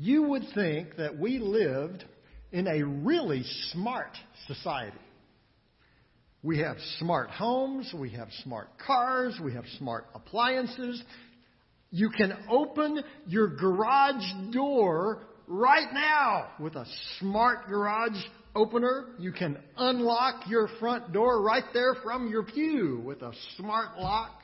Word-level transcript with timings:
you 0.00 0.22
would 0.22 0.44
think 0.54 0.96
that 0.96 1.18
we 1.18 1.38
lived 1.38 2.06
in 2.52 2.66
a 2.66 2.82
really 2.82 3.42
smart 3.70 4.16
society. 4.46 4.96
We 6.42 6.60
have 6.60 6.78
smart 6.98 7.28
homes, 7.28 7.92
we 7.94 8.08
have 8.12 8.28
smart 8.42 8.68
cars, 8.84 9.38
we 9.44 9.52
have 9.52 9.64
smart 9.76 10.06
appliances. 10.14 11.02
You 11.90 12.08
can 12.08 12.32
open 12.48 13.02
your 13.26 13.48
garage 13.48 14.24
door 14.54 15.26
right 15.46 15.92
now 15.92 16.48
with 16.58 16.76
a 16.76 16.86
smart 17.18 17.68
garage 17.68 18.16
opener. 18.56 19.08
You 19.18 19.32
can 19.32 19.58
unlock 19.76 20.48
your 20.48 20.68
front 20.80 21.12
door 21.12 21.42
right 21.42 21.64
there 21.74 21.94
from 22.02 22.30
your 22.30 22.44
pew 22.44 23.02
with 23.04 23.20
a 23.20 23.32
smart 23.58 23.98
lock. 23.98 24.39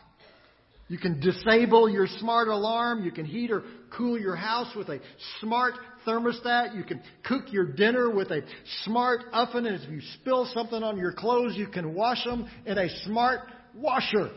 You 0.88 0.98
can 0.98 1.18
disable 1.20 1.88
your 1.88 2.06
smart 2.18 2.48
alarm. 2.48 3.04
You 3.04 3.10
can 3.10 3.24
heat 3.24 3.50
or 3.50 3.64
cool 3.96 4.18
your 4.18 4.36
house 4.36 4.74
with 4.76 4.88
a 4.88 5.00
smart 5.40 5.74
thermostat. 6.06 6.76
You 6.76 6.84
can 6.84 7.02
cook 7.24 7.52
your 7.52 7.72
dinner 7.72 8.08
with 8.08 8.30
a 8.30 8.42
smart 8.84 9.22
oven. 9.32 9.66
And 9.66 9.82
if 9.82 9.90
you 9.90 10.00
spill 10.14 10.48
something 10.54 10.82
on 10.82 10.96
your 10.96 11.12
clothes, 11.12 11.56
you 11.56 11.66
can 11.66 11.94
wash 11.94 12.22
them 12.24 12.48
in 12.64 12.78
a 12.78 12.88
smart 13.04 13.40
washer. 13.74 14.30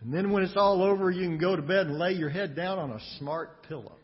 And 0.00 0.12
then 0.12 0.32
when 0.32 0.42
it's 0.42 0.56
all 0.56 0.82
over, 0.82 1.10
you 1.10 1.28
can 1.28 1.38
go 1.38 1.54
to 1.54 1.62
bed 1.62 1.86
and 1.86 1.98
lay 1.98 2.12
your 2.12 2.30
head 2.30 2.56
down 2.56 2.78
on 2.78 2.90
a 2.90 3.00
smart 3.18 3.62
pillow. 3.68 3.94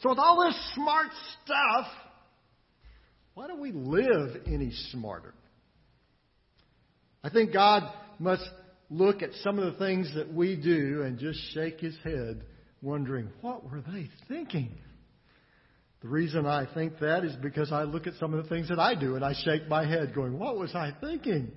So 0.00 0.10
with 0.10 0.18
all 0.18 0.44
this 0.46 0.74
smart 0.74 1.08
stuff, 1.44 1.86
why 3.34 3.48
don't 3.48 3.60
we 3.60 3.72
live 3.72 4.42
any 4.46 4.72
smarter? 4.90 5.34
I 7.22 7.30
think 7.30 7.52
God 7.52 7.92
must 8.18 8.42
look 8.90 9.22
at 9.22 9.30
some 9.42 9.58
of 9.58 9.72
the 9.72 9.78
things 9.78 10.12
that 10.16 10.32
we 10.32 10.56
do 10.56 11.02
and 11.02 11.18
just 11.18 11.38
shake 11.54 11.80
his 11.80 11.96
head, 12.02 12.42
wondering, 12.82 13.30
what 13.40 13.64
were 13.64 13.80
they 13.80 14.10
thinking? 14.28 14.76
The 16.02 16.08
reason 16.08 16.46
I 16.46 16.66
think 16.74 16.98
that 17.00 17.24
is 17.24 17.36
because 17.36 17.72
I 17.72 17.84
look 17.84 18.06
at 18.06 18.14
some 18.14 18.34
of 18.34 18.42
the 18.42 18.48
things 18.48 18.68
that 18.68 18.78
I 18.78 18.94
do 18.94 19.14
and 19.16 19.24
I 19.24 19.34
shake 19.44 19.68
my 19.68 19.86
head, 19.86 20.14
going, 20.14 20.38
what 20.38 20.58
was 20.58 20.74
I 20.74 20.92
thinking? 21.00 21.52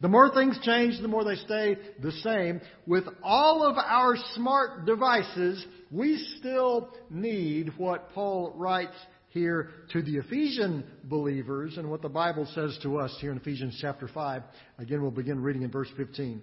The 0.00 0.08
more 0.08 0.32
things 0.32 0.58
change, 0.62 1.00
the 1.02 1.08
more 1.08 1.24
they 1.24 1.34
stay 1.34 1.76
the 2.00 2.12
same. 2.12 2.62
With 2.86 3.04
all 3.22 3.62
of 3.62 3.76
our 3.76 4.16
smart 4.34 4.86
devices, 4.86 5.64
we 5.90 6.16
still 6.38 6.94
need 7.10 7.76
what 7.76 8.12
Paul 8.14 8.54
writes 8.56 8.96
here 9.30 9.70
to 9.92 10.02
the 10.02 10.16
Ephesian 10.16 10.84
believers 11.04 11.76
and 11.76 11.88
what 11.90 12.02
the 12.02 12.08
Bible 12.08 12.46
says 12.54 12.78
to 12.82 12.98
us 12.98 13.16
here 13.20 13.30
in 13.30 13.38
Ephesians 13.38 13.78
chapter 13.80 14.08
5. 14.08 14.42
Again, 14.78 15.02
we'll 15.02 15.10
begin 15.10 15.40
reading 15.40 15.62
in 15.62 15.70
verse 15.70 15.88
15. 15.96 16.42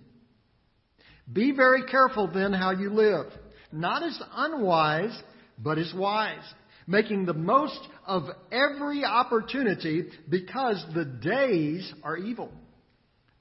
Be 1.31 1.52
very 1.52 1.83
careful 1.85 2.30
then 2.33 2.53
how 2.53 2.71
you 2.71 2.89
live, 2.89 3.25
not 3.71 4.03
as 4.03 4.17
unwise, 4.33 5.17
but 5.58 5.77
as 5.77 5.93
wise, 5.93 6.43
making 6.88 7.25
the 7.25 7.33
most 7.33 7.80
of 8.05 8.23
every 8.52 9.03
opportunity 9.03 10.05
because 10.30 10.83
the 10.95 11.03
days 11.03 11.93
are 12.03 12.15
evil. 12.15 12.52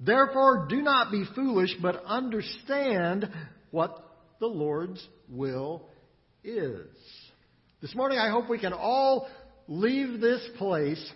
Therefore, 0.01 0.67
do 0.69 0.83
not 0.83 1.13
be 1.13 1.25
foolish, 1.35 1.75
but 1.81 2.05
understand 2.05 3.31
what 3.71 4.05
the 4.41 4.47
Lord's 4.47 5.07
will 5.29 5.89
is. 6.43 6.87
This 7.87 7.95
morning, 7.95 8.19
I 8.19 8.31
hope 8.31 8.51
we 8.51 8.59
can 8.59 8.73
all 8.73 9.29
leave 9.69 10.21
this 10.21 10.41
place 10.59 11.13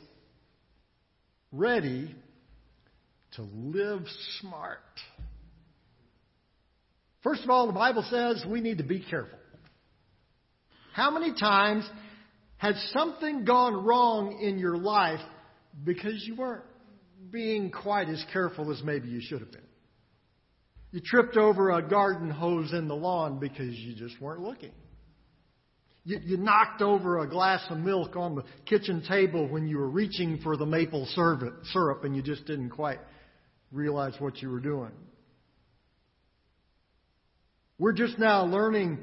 ready 1.50 2.14
to 3.32 3.42
live 3.42 4.04
smart. 4.38 4.78
First 7.24 7.42
of 7.42 7.50
all, 7.50 7.66
the 7.66 7.72
Bible 7.72 8.06
says 8.08 8.44
we 8.48 8.60
need 8.60 8.78
to 8.78 8.84
be 8.84 9.00
careful. 9.00 9.36
How 10.92 11.10
many 11.10 11.34
times 11.34 11.90
has 12.58 12.76
something 12.92 13.44
gone 13.44 13.84
wrong 13.84 14.38
in 14.40 14.60
your 14.60 14.76
life 14.76 15.18
because 15.82 16.24
you 16.24 16.36
weren't 16.36 16.62
being 17.32 17.72
quite 17.72 18.08
as 18.08 18.24
careful 18.32 18.70
as 18.70 18.80
maybe 18.84 19.08
you 19.08 19.20
should 19.20 19.40
have 19.40 19.50
been? 19.50 19.66
You 20.92 21.00
tripped 21.04 21.36
over 21.36 21.72
a 21.72 21.82
garden 21.82 22.30
hose 22.30 22.72
in 22.72 22.86
the 22.86 22.94
lawn 22.94 23.40
because 23.40 23.74
you 23.74 23.96
just 23.96 24.20
weren't 24.22 24.42
looking. 24.42 24.70
You, 26.04 26.18
you 26.24 26.36
knocked 26.36 26.82
over 26.82 27.18
a 27.18 27.28
glass 27.28 27.62
of 27.70 27.78
milk 27.78 28.16
on 28.16 28.34
the 28.34 28.44
kitchen 28.66 29.02
table 29.06 29.48
when 29.48 29.66
you 29.66 29.78
were 29.78 29.88
reaching 29.88 30.38
for 30.42 30.56
the 30.56 30.66
maple 30.66 31.06
syrup 31.06 32.04
and 32.04 32.16
you 32.16 32.22
just 32.22 32.46
didn't 32.46 32.70
quite 32.70 33.00
realize 33.70 34.14
what 34.18 34.40
you 34.40 34.50
were 34.50 34.60
doing. 34.60 34.92
We're 37.78 37.92
just 37.92 38.18
now 38.18 38.44
learning 38.44 38.98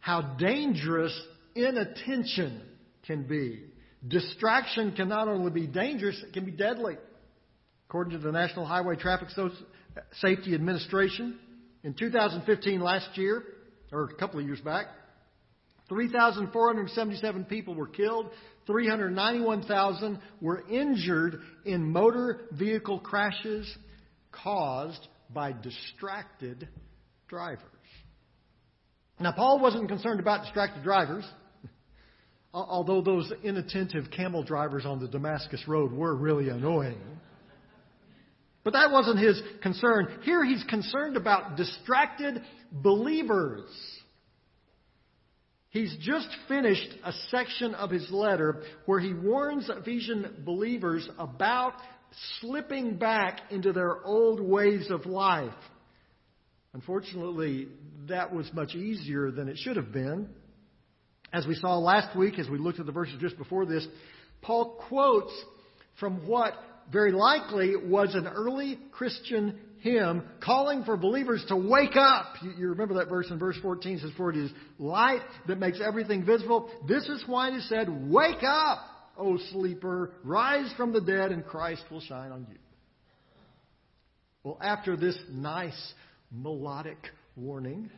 how 0.00 0.36
dangerous 0.38 1.16
inattention 1.54 2.60
can 3.06 3.24
be. 3.24 3.64
Distraction 4.06 4.92
can 4.92 5.08
not 5.08 5.28
only 5.28 5.50
be 5.50 5.66
dangerous, 5.66 6.20
it 6.26 6.32
can 6.32 6.44
be 6.44 6.52
deadly. 6.52 6.96
According 7.88 8.18
to 8.18 8.24
the 8.24 8.32
National 8.32 8.66
Highway 8.66 8.96
Traffic 8.96 9.28
Safety 10.20 10.54
Administration, 10.54 11.38
in 11.84 11.94
2015, 11.94 12.80
last 12.80 13.16
year, 13.16 13.44
or 13.92 14.04
a 14.04 14.14
couple 14.14 14.40
of 14.40 14.46
years 14.46 14.60
back, 14.60 14.86
3,477 15.88 17.44
people 17.44 17.74
were 17.74 17.86
killed. 17.86 18.30
391,000 18.66 20.18
were 20.40 20.68
injured 20.68 21.40
in 21.64 21.90
motor 21.90 22.46
vehicle 22.52 22.98
crashes 22.98 23.72
caused 24.32 25.06
by 25.32 25.52
distracted 25.52 26.68
drivers. 27.28 27.62
Now, 29.18 29.32
Paul 29.32 29.60
wasn't 29.60 29.88
concerned 29.88 30.20
about 30.20 30.42
distracted 30.44 30.82
drivers, 30.82 31.24
although 32.54 33.00
those 33.00 33.32
inattentive 33.42 34.10
camel 34.10 34.42
drivers 34.42 34.84
on 34.84 35.00
the 35.00 35.08
Damascus 35.08 35.62
Road 35.66 35.92
were 35.92 36.14
really 36.14 36.48
annoying. 36.48 37.00
But 38.62 38.72
that 38.72 38.90
wasn't 38.90 39.20
his 39.20 39.40
concern. 39.62 40.08
Here 40.22 40.44
he's 40.44 40.64
concerned 40.64 41.16
about 41.16 41.56
distracted 41.56 42.42
believers. 42.72 43.70
He's 45.76 45.94
just 46.00 46.28
finished 46.48 46.88
a 47.04 47.12
section 47.30 47.74
of 47.74 47.90
his 47.90 48.10
letter 48.10 48.62
where 48.86 48.98
he 48.98 49.12
warns 49.12 49.68
Ephesian 49.68 50.42
believers 50.42 51.06
about 51.18 51.74
slipping 52.40 52.96
back 52.96 53.42
into 53.50 53.74
their 53.74 54.02
old 54.02 54.40
ways 54.40 54.90
of 54.90 55.04
life. 55.04 55.52
Unfortunately, 56.72 57.68
that 58.08 58.34
was 58.34 58.50
much 58.54 58.74
easier 58.74 59.30
than 59.30 59.48
it 59.48 59.58
should 59.58 59.76
have 59.76 59.92
been. 59.92 60.30
As 61.30 61.46
we 61.46 61.54
saw 61.54 61.76
last 61.76 62.16
week, 62.16 62.38
as 62.38 62.48
we 62.48 62.56
looked 62.56 62.80
at 62.80 62.86
the 62.86 62.92
verses 62.92 63.16
just 63.20 63.36
before 63.36 63.66
this, 63.66 63.86
Paul 64.40 64.82
quotes 64.88 65.34
from 66.00 66.26
what 66.26 66.54
very 66.90 67.12
likely 67.12 67.76
was 67.76 68.14
an 68.14 68.26
early 68.26 68.78
Christian 68.92 69.58
hymn 69.86 70.24
calling 70.40 70.84
for 70.84 70.96
believers 70.96 71.44
to 71.48 71.56
wake 71.56 71.96
up. 71.96 72.34
You, 72.42 72.52
you, 72.58 72.68
remember 72.70 72.94
that 72.94 73.08
verse 73.08 73.30
in 73.30 73.38
verse 73.38 73.56
14 73.62 74.00
says, 74.00 74.10
For 74.16 74.30
it 74.30 74.36
is 74.36 74.50
light 74.78 75.22
that 75.46 75.58
makes 75.58 75.80
everything 75.80 76.24
visible. 76.24 76.68
This 76.88 77.04
is 77.04 77.22
why 77.26 77.48
it 77.48 77.54
is 77.54 77.68
said, 77.68 77.88
Wake 78.10 78.42
up, 78.42 78.78
O 79.16 79.38
sleeper, 79.52 80.12
rise 80.24 80.72
from 80.76 80.92
the 80.92 81.00
dead, 81.00 81.30
and 81.30 81.44
Christ 81.44 81.84
will 81.90 82.00
shine 82.00 82.32
on 82.32 82.46
you. 82.50 82.58
Well, 84.42 84.58
after 84.60 84.96
this 84.96 85.18
nice 85.30 85.94
melodic 86.30 86.98
warning, 87.36 87.90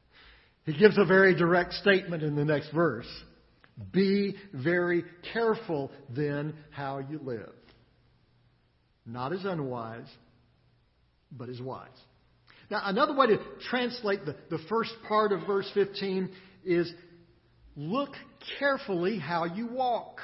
he 0.66 0.76
gives 0.76 0.98
a 0.98 1.04
very 1.04 1.34
direct 1.34 1.72
statement 1.74 2.22
in 2.22 2.36
the 2.36 2.44
next 2.44 2.70
verse. 2.72 3.08
Be 3.90 4.36
very 4.52 5.04
careful 5.32 5.90
then 6.14 6.54
how 6.70 6.98
you 6.98 7.18
live. 7.22 7.52
Not 9.04 9.32
as 9.32 9.44
unwise, 9.44 10.06
but 11.36 11.48
is 11.48 11.60
wise. 11.60 11.88
Now, 12.70 12.82
another 12.84 13.14
way 13.14 13.26
to 13.28 13.38
translate 13.68 14.24
the, 14.24 14.36
the 14.50 14.58
first 14.68 14.92
part 15.06 15.32
of 15.32 15.46
verse 15.46 15.70
15 15.74 16.30
is 16.64 16.92
look 17.76 18.10
carefully 18.58 19.18
how 19.18 19.44
you 19.44 19.66
walk. 19.66 20.18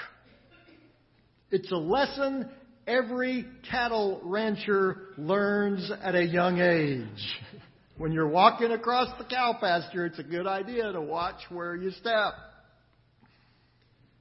It's 1.50 1.70
a 1.72 1.76
lesson 1.76 2.48
every 2.86 3.46
cattle 3.70 4.20
rancher 4.24 5.08
learns 5.16 5.90
at 6.02 6.14
a 6.14 6.24
young 6.24 6.60
age. 6.60 7.06
When 7.98 8.12
you're 8.12 8.28
walking 8.28 8.70
across 8.70 9.08
the 9.18 9.24
cow 9.24 9.56
pasture, 9.60 10.06
it's 10.06 10.20
a 10.20 10.22
good 10.22 10.46
idea 10.46 10.92
to 10.92 11.00
watch 11.00 11.40
where 11.48 11.74
you 11.74 11.90
step. 11.90 12.32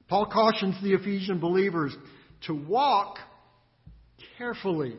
Paul 0.08 0.26
cautions 0.26 0.74
the 0.82 0.94
Ephesian 0.94 1.38
believers 1.38 1.94
to 2.46 2.54
walk 2.54 3.18
carefully, 4.36 4.96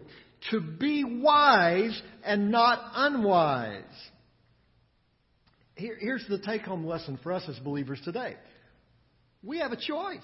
to 0.51 0.61
be 0.61 1.03
wise 1.03 2.01
and 2.23 2.51
not 2.51 2.79
unwise. 2.95 3.83
Here, 5.75 5.97
here's 5.99 6.25
the 6.27 6.39
take 6.39 6.61
home 6.61 6.85
lesson 6.85 7.19
for 7.23 7.31
us 7.31 7.43
as 7.47 7.57
believers 7.59 8.01
today 8.03 8.35
we 9.43 9.59
have 9.59 9.71
a 9.71 9.77
choice. 9.77 10.19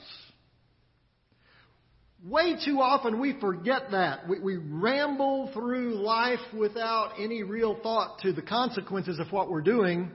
Way 2.24 2.56
too 2.66 2.82
often 2.82 3.20
we 3.20 3.40
forget 3.40 3.92
that. 3.92 4.28
We, 4.28 4.40
we, 4.40 4.58
ramble 4.58 5.52
through 5.54 5.96
life 5.96 6.40
without 6.58 7.14
any 7.20 7.44
real 7.44 7.78
thought 7.82 8.20
to 8.20 8.34
the 8.34 8.42
consequences 8.42 9.20
of 9.20 9.32
what 9.32 9.50
we're 9.50 9.62
doing 9.62 10.12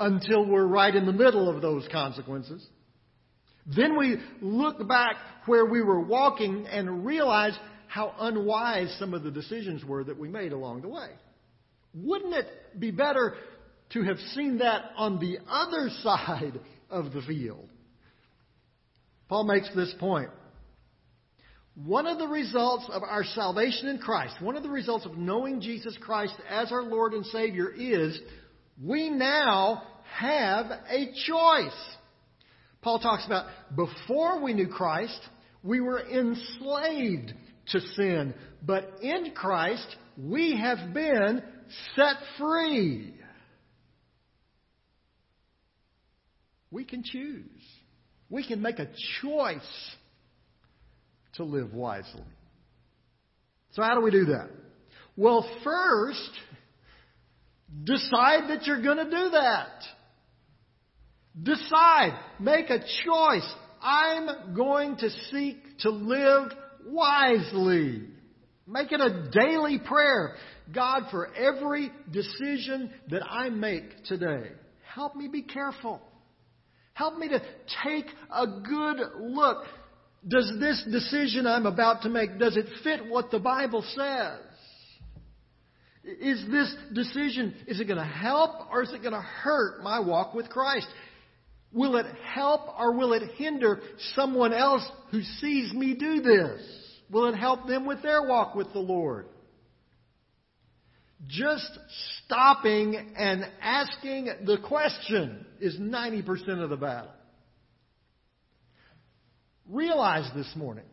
until 0.00 0.44
we're 0.44 0.66
right 0.66 0.94
in 0.94 1.06
the 1.06 1.12
middle 1.12 1.48
of 1.48 1.62
those 1.62 1.86
consequences. 1.92 2.66
Then 3.64 3.96
we 3.96 4.16
look 4.40 4.86
back 4.88 5.16
where 5.46 5.64
we 5.64 5.82
were 5.82 6.00
walking 6.00 6.66
and 6.66 7.06
realize 7.06 7.56
how 7.86 8.14
unwise 8.18 8.94
some 8.98 9.14
of 9.14 9.22
the 9.22 9.30
decisions 9.30 9.84
were 9.84 10.04
that 10.04 10.18
we 10.18 10.28
made 10.28 10.52
along 10.52 10.82
the 10.82 10.88
way. 10.88 11.08
Wouldn't 11.94 12.34
it 12.34 12.46
be 12.78 12.90
better 12.90 13.34
to 13.90 14.02
have 14.02 14.18
seen 14.34 14.58
that 14.58 14.90
on 14.96 15.18
the 15.18 15.38
other 15.48 15.88
side 16.02 16.60
of 16.90 17.12
the 17.12 17.22
field? 17.22 17.68
Paul 19.28 19.44
makes 19.44 19.68
this 19.74 19.94
point. 19.98 20.30
One 21.74 22.06
of 22.06 22.18
the 22.18 22.26
results 22.26 22.88
of 22.90 23.02
our 23.02 23.24
salvation 23.24 23.88
in 23.88 23.98
Christ, 23.98 24.40
one 24.40 24.56
of 24.56 24.62
the 24.62 24.70
results 24.70 25.04
of 25.04 25.18
knowing 25.18 25.60
Jesus 25.60 25.96
Christ 26.00 26.34
as 26.48 26.72
our 26.72 26.82
Lord 26.82 27.12
and 27.12 27.26
Savior 27.26 27.70
is 27.70 28.18
we 28.82 29.10
now 29.10 29.82
have 30.18 30.66
a 30.88 31.12
choice. 31.26 31.96
Paul 32.80 32.98
talks 32.98 33.26
about 33.26 33.46
before 33.74 34.42
we 34.42 34.54
knew 34.54 34.68
Christ, 34.68 35.20
we 35.62 35.80
were 35.80 36.00
enslaved 36.00 37.34
to 37.68 37.80
sin, 37.80 38.34
but 38.62 39.00
in 39.02 39.32
Christ, 39.34 39.86
we 40.16 40.56
have 40.56 40.94
been 40.94 41.42
set 41.94 42.16
free. 42.38 43.14
We 46.70 46.84
can 46.84 47.02
choose. 47.04 47.44
We 48.28 48.46
can 48.46 48.60
make 48.60 48.78
a 48.78 48.88
choice 49.22 49.96
to 51.34 51.44
live 51.44 51.72
wisely. 51.72 52.24
So, 53.72 53.82
how 53.82 53.94
do 53.94 54.00
we 54.00 54.10
do 54.10 54.26
that? 54.26 54.48
Well, 55.16 55.48
first, 55.62 56.30
decide 57.84 58.50
that 58.50 58.66
you're 58.66 58.82
going 58.82 58.98
to 58.98 59.04
do 59.04 59.30
that. 59.30 59.82
Decide. 61.42 62.18
Make 62.40 62.70
a 62.70 62.78
choice. 62.78 63.54
I'm 63.80 64.54
going 64.54 64.96
to 64.96 65.10
seek 65.30 65.78
to 65.80 65.90
live 65.90 66.52
wisely. 66.86 68.02
Make 68.66 68.90
it 68.92 69.00
a 69.00 69.30
daily 69.30 69.78
prayer. 69.78 70.34
God, 70.74 71.04
for 71.10 71.32
every 71.34 71.92
decision 72.10 72.90
that 73.10 73.22
I 73.24 73.48
make 73.50 74.04
today, 74.04 74.50
help 74.94 75.14
me 75.14 75.28
be 75.28 75.42
careful. 75.42 76.00
Help 76.94 77.18
me 77.18 77.28
to 77.28 77.40
take 77.84 78.06
a 78.34 78.46
good 78.46 79.00
look. 79.20 79.64
Does 80.26 80.52
this 80.58 80.82
decision 80.90 81.46
I'm 81.46 81.66
about 81.66 82.02
to 82.02 82.08
make, 82.08 82.38
does 82.38 82.56
it 82.56 82.66
fit 82.82 83.06
what 83.06 83.30
the 83.30 83.38
Bible 83.38 83.84
says? 83.94 84.40
Is 86.02 86.44
this 86.50 86.74
decision, 86.94 87.54
is 87.66 87.80
it 87.80 87.84
going 87.84 87.98
to 87.98 88.04
help 88.04 88.70
or 88.70 88.82
is 88.82 88.92
it 88.92 89.02
going 89.02 89.12
to 89.12 89.20
hurt 89.20 89.82
my 89.82 90.00
walk 90.00 90.34
with 90.34 90.48
Christ? 90.48 90.86
Will 91.72 91.96
it 91.96 92.06
help 92.34 92.62
or 92.78 92.92
will 92.96 93.12
it 93.12 93.32
hinder 93.36 93.80
someone 94.14 94.52
else 94.52 94.86
who 95.10 95.20
sees 95.22 95.72
me 95.72 95.94
do 95.94 96.22
this? 96.22 96.60
Will 97.10 97.26
it 97.26 97.36
help 97.36 97.66
them 97.66 97.86
with 97.86 98.02
their 98.02 98.22
walk 98.22 98.54
with 98.54 98.72
the 98.72 98.78
Lord? 98.78 99.26
Just 101.26 101.70
stopping 102.24 103.14
and 103.16 103.44
asking 103.60 104.26
the 104.44 104.58
question 104.66 105.46
is 105.60 105.78
90% 105.78 106.62
of 106.62 106.70
the 106.70 106.76
battle. 106.76 107.10
Realize 109.68 110.30
this 110.34 110.52
morning, 110.54 110.84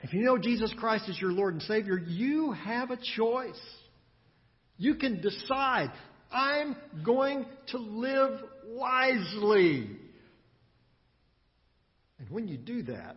if 0.00 0.12
you 0.12 0.22
know 0.22 0.38
Jesus 0.38 0.72
Christ 0.78 1.08
is 1.08 1.20
your 1.20 1.32
Lord 1.32 1.54
and 1.54 1.62
Savior, 1.62 1.98
you 1.98 2.52
have 2.52 2.90
a 2.90 2.98
choice. 3.16 3.60
You 4.78 4.96
can 4.96 5.20
decide, 5.20 5.90
I'm 6.30 6.76
going 7.04 7.46
to 7.68 7.78
live 7.78 8.40
wisely. 8.68 9.90
And 12.18 12.30
when 12.30 12.48
you 12.48 12.56
do 12.56 12.82
that, 12.84 13.16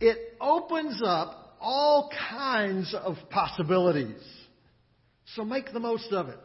it 0.00 0.18
opens 0.40 1.00
up 1.04 1.56
all 1.60 2.10
kinds 2.30 2.94
of 2.94 3.16
possibilities. 3.30 4.22
So 5.34 5.44
make 5.44 5.72
the 5.72 5.80
most 5.80 6.12
of 6.12 6.28
it. 6.28 6.38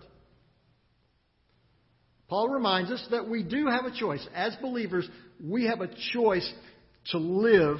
Paul 2.27 2.49
reminds 2.49 2.91
us 2.91 3.05
that 3.11 3.27
we 3.27 3.41
do 3.43 3.67
have 3.67 3.85
a 3.85 3.97
choice. 3.97 4.25
As 4.35 4.55
believers, 4.61 5.09
we 5.43 5.65
have 5.65 5.81
a 5.81 5.89
choice 6.13 6.51
to 7.11 7.17
live 7.17 7.77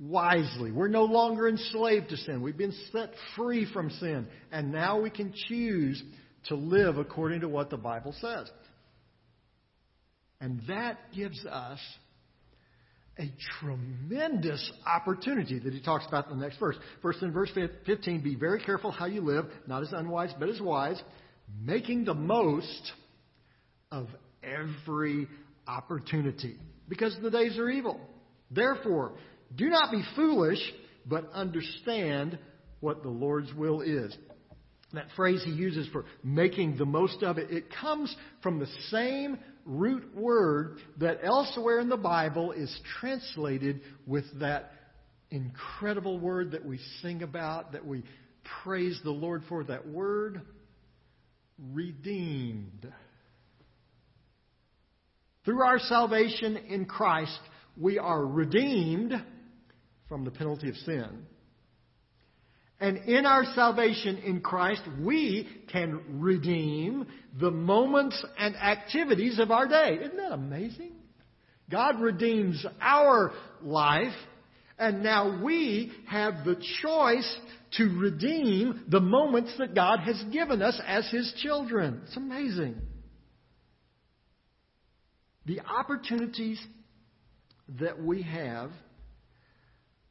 wisely. 0.00 0.72
We're 0.72 0.88
no 0.88 1.04
longer 1.04 1.48
enslaved 1.48 2.08
to 2.08 2.16
sin. 2.16 2.42
We've 2.42 2.56
been 2.56 2.74
set 2.92 3.10
free 3.36 3.70
from 3.72 3.90
sin. 3.90 4.26
And 4.50 4.72
now 4.72 5.00
we 5.00 5.10
can 5.10 5.34
choose 5.48 6.02
to 6.48 6.54
live 6.54 6.98
according 6.98 7.40
to 7.40 7.48
what 7.48 7.70
the 7.70 7.76
Bible 7.76 8.14
says. 8.20 8.50
And 10.40 10.60
that 10.68 10.98
gives 11.14 11.44
us 11.46 11.78
a 13.18 13.32
tremendous 13.60 14.70
opportunity 14.86 15.58
that 15.58 15.72
he 15.72 15.80
talks 15.80 16.06
about 16.06 16.30
in 16.30 16.38
the 16.38 16.44
next 16.44 16.58
verse. 16.58 16.76
First 17.00 17.22
in 17.22 17.32
verse 17.32 17.50
15, 17.86 18.20
be 18.20 18.34
very 18.34 18.62
careful 18.62 18.90
how 18.90 19.06
you 19.06 19.22
live, 19.22 19.46
not 19.66 19.82
as 19.82 19.92
unwise, 19.92 20.32
but 20.38 20.50
as 20.50 20.60
wise, 20.60 21.00
making 21.62 22.04
the 22.04 22.14
most 22.14 22.92
of 23.90 24.08
every 24.42 25.28
opportunity. 25.66 26.56
Because 26.88 27.16
the 27.22 27.30
days 27.30 27.58
are 27.58 27.70
evil. 27.70 27.98
Therefore, 28.50 29.12
do 29.54 29.70
not 29.70 29.90
be 29.90 30.02
foolish, 30.14 30.60
but 31.06 31.30
understand 31.32 32.38
what 32.80 33.02
the 33.02 33.08
Lord's 33.08 33.52
will 33.54 33.80
is. 33.80 34.14
That 34.92 35.06
phrase 35.16 35.42
he 35.44 35.50
uses 35.50 35.88
for 35.88 36.04
making 36.22 36.78
the 36.78 36.86
most 36.86 37.22
of 37.22 37.38
it, 37.38 37.50
it 37.50 37.66
comes 37.80 38.14
from 38.42 38.58
the 38.58 38.68
same 38.90 39.38
root 39.64 40.14
word 40.14 40.78
that 40.98 41.18
elsewhere 41.22 41.80
in 41.80 41.88
the 41.88 41.96
Bible 41.96 42.52
is 42.52 42.74
translated 43.00 43.80
with 44.06 44.24
that 44.38 44.72
incredible 45.30 46.20
word 46.20 46.52
that 46.52 46.64
we 46.64 46.78
sing 47.02 47.22
about, 47.22 47.72
that 47.72 47.84
we 47.84 48.04
praise 48.62 48.98
the 49.02 49.10
Lord 49.10 49.42
for, 49.48 49.64
that 49.64 49.88
word, 49.88 50.40
redeemed. 51.72 52.92
Through 55.44 55.62
our 55.62 55.80
salvation 55.80 56.56
in 56.56 56.84
Christ, 56.84 57.38
we 57.76 57.98
are 57.98 58.24
redeemed 58.24 59.12
from 60.08 60.24
the 60.24 60.30
penalty 60.30 60.68
of 60.68 60.76
sin. 60.76 61.26
And 62.78 62.98
in 63.08 63.24
our 63.24 63.44
salvation 63.54 64.18
in 64.18 64.40
Christ, 64.40 64.82
we 65.00 65.48
can 65.72 66.20
redeem 66.20 67.06
the 67.40 67.50
moments 67.50 68.22
and 68.38 68.54
activities 68.56 69.38
of 69.38 69.50
our 69.50 69.66
day. 69.66 69.98
Isn't 70.02 70.16
that 70.18 70.32
amazing? 70.32 70.92
God 71.70 72.00
redeems 72.00 72.64
our 72.80 73.32
life, 73.62 74.14
and 74.78 75.02
now 75.02 75.42
we 75.42 75.90
have 76.06 76.44
the 76.44 76.62
choice 76.82 77.38
to 77.78 77.98
redeem 77.98 78.84
the 78.88 79.00
moments 79.00 79.54
that 79.58 79.74
God 79.74 80.00
has 80.00 80.22
given 80.32 80.60
us 80.60 80.80
as 80.86 81.10
His 81.10 81.32
children. 81.42 82.02
It's 82.04 82.16
amazing. 82.16 82.76
The 85.46 85.60
opportunities 85.60 86.60
that 87.80 88.02
we 88.02 88.22
have 88.22 88.70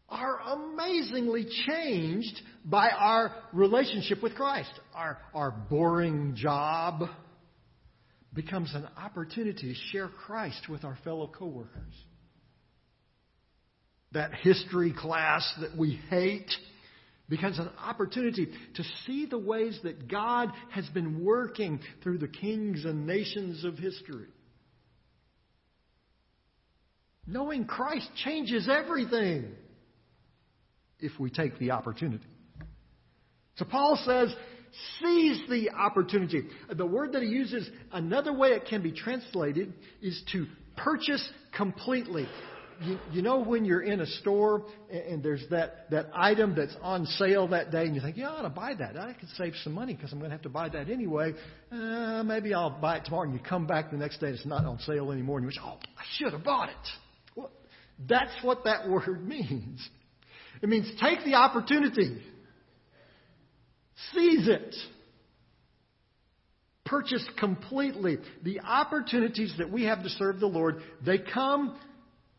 are 0.09 0.39
amazingly 0.39 1.47
changed 1.67 2.39
by 2.63 2.89
our 2.89 3.33
relationship 3.53 4.21
with 4.21 4.35
Christ. 4.35 4.71
Our, 4.93 5.17
our 5.33 5.51
boring 5.51 6.35
job 6.35 7.09
becomes 8.33 8.73
an 8.75 8.87
opportunity 8.97 9.73
to 9.73 9.79
share 9.91 10.09
Christ 10.09 10.67
with 10.69 10.83
our 10.83 10.97
fellow 11.03 11.27
coworkers. 11.27 11.93
That 14.11 14.33
history 14.35 14.93
class 14.95 15.51
that 15.61 15.75
we 15.77 15.99
hate 16.09 16.51
becomes 17.27 17.57
an 17.57 17.69
opportunity 17.83 18.47
to 18.75 18.83
see 19.05 19.25
the 19.25 19.37
ways 19.37 19.79
that 19.83 20.07
God 20.07 20.49
has 20.69 20.85
been 20.89 21.23
working 21.23 21.79
through 22.03 22.19
the 22.19 22.27
kings 22.27 22.85
and 22.85 23.07
nations 23.07 23.63
of 23.63 23.77
history. 23.77 24.27
Knowing 27.25 27.65
Christ 27.65 28.07
changes 28.23 28.69
everything 28.69 29.51
if 31.05 31.19
we 31.19 31.29
take 31.29 31.57
the 31.59 31.71
opportunity. 31.71 32.25
So 33.57 33.65
Paul 33.65 33.97
says, 34.05 34.35
seize 34.99 35.41
the 35.49 35.69
opportunity. 35.71 36.43
The 36.69 36.85
word 36.85 37.13
that 37.13 37.23
he 37.23 37.29
uses, 37.29 37.69
another 37.91 38.33
way 38.33 38.49
it 38.49 38.65
can 38.65 38.81
be 38.81 38.91
translated, 38.91 39.73
is 40.01 40.21
to 40.33 40.45
purchase 40.77 41.27
completely. 41.55 42.27
You, 42.81 42.99
you, 43.13 43.21
know 43.21 43.39
when 43.39 43.63
you're 43.63 43.83
in 43.83 44.01
a 44.01 44.05
store 44.05 44.65
and 44.91 45.23
there's 45.23 45.45
that, 45.49 45.89
that 45.91 46.07
item 46.13 46.55
that's 46.57 46.75
on 46.81 47.05
sale 47.05 47.47
that 47.49 47.71
day 47.71 47.83
and 47.83 47.95
you 47.95 48.01
think, 48.01 48.17
yeah, 48.17 48.29
I 48.29 48.39
ought 48.39 48.41
to 48.41 48.49
buy 48.49 48.73
that. 48.73 48.97
I 48.97 49.13
could 49.13 49.29
save 49.37 49.53
some 49.63 49.71
money 49.71 49.93
because 49.93 50.11
I'm 50.11 50.19
going 50.19 50.31
to 50.31 50.35
have 50.35 50.43
to 50.43 50.49
buy 50.49 50.67
that 50.67 50.89
anyway. 50.89 51.33
Uh, 51.71 52.23
maybe 52.23 52.53
I'll 52.53 52.81
buy 52.81 52.97
it 52.97 53.05
tomorrow. 53.05 53.23
And 53.23 53.33
you 53.33 53.39
come 53.39 53.65
back 53.65 53.91
the 53.91 53.97
next 53.97 54.19
day 54.19 54.27
and 54.27 54.35
it's 54.35 54.45
not 54.45 54.65
on 54.65 54.79
sale 54.79 55.13
anymore. 55.13 55.37
And 55.37 55.45
you 55.47 55.51
say, 55.51 55.61
oh, 55.63 55.77
I 55.97 56.03
should 56.17 56.33
have 56.33 56.43
bought 56.43 56.67
it. 56.67 56.75
Well, 57.37 57.51
that's 58.09 58.33
what 58.41 58.65
that 58.65 58.89
word 58.89 59.25
means. 59.25 59.87
It 60.65 60.69
means 60.69 60.91
take 60.99 61.23
the 61.23 61.35
opportunity. 61.35 62.17
Seize 64.11 64.47
it. 64.47 64.73
purchase 66.85 67.23
completely. 67.37 68.17
The 68.41 68.61
opportunities 68.61 69.53
that 69.59 69.71
we 69.71 69.83
have 69.83 70.01
to 70.01 70.09
serve 70.09 70.39
the 70.39 70.47
Lord, 70.47 70.81
they 71.05 71.19
come 71.19 71.79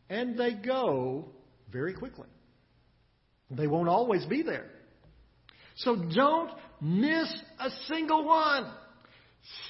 and 0.09 0.37
they 0.37 0.55
go 0.55 1.29
very 1.71 1.93
quickly. 1.93 2.27
They 3.49 3.65
won't 3.65 3.87
always 3.87 4.25
be 4.25 4.41
there. 4.41 4.71
So 5.77 5.95
don't 5.95 6.51
miss 6.81 7.33
a 7.61 7.69
single 7.87 8.25
one. 8.25 8.69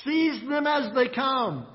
Seize 0.04 0.42
them 0.50 0.66
as 0.66 0.96
they 0.96 1.10
come. 1.10 1.68